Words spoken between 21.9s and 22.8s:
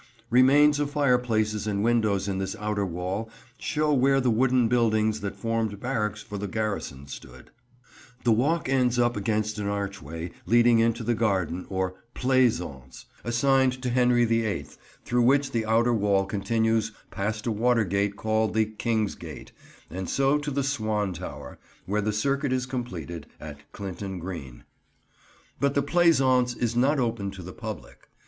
the circuit is